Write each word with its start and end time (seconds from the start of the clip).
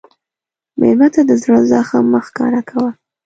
مېلمه 0.79 1.07
ته 1.13 1.21
د 1.29 1.31
زړه 1.41 1.57
زخم 1.71 2.03
مه 2.11 2.19
ښکاره 2.27 2.61
کوه. 2.69 2.89